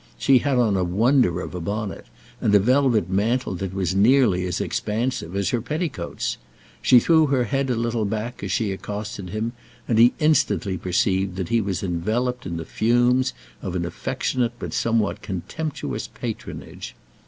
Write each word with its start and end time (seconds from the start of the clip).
She 0.17 0.39
had 0.39 0.57
on 0.57 0.75
a 0.75 0.83
wonder 0.83 1.41
of 1.41 1.53
a 1.53 1.61
bonnet, 1.61 2.07
and 2.41 2.55
a 2.55 2.59
velvet 2.59 3.07
mantle 3.07 3.53
that 3.57 3.71
was 3.71 3.93
nearly 3.93 4.47
as 4.47 4.59
expansive 4.59 5.35
as 5.35 5.49
her 5.51 5.61
petticoats. 5.61 6.37
She 6.81 6.99
threw 6.99 7.27
her 7.27 7.43
head 7.43 7.69
a 7.69 7.75
little 7.75 8.05
back 8.05 8.41
as 8.43 8.51
she 8.51 8.71
accosted 8.71 9.29
him, 9.29 9.51
and 9.87 9.99
he 9.99 10.15
instantly 10.17 10.75
perceived 10.75 11.35
that 11.35 11.49
he 11.49 11.61
was 11.61 11.83
enveloped 11.83 12.47
in 12.47 12.57
the 12.57 12.65
fumes 12.65 13.33
of 13.61 13.75
an 13.75 13.85
affectionate 13.85 14.53
but 14.57 14.73
somewhat 14.73 15.21
contemptuous 15.21 16.07
patronage. 16.07 16.95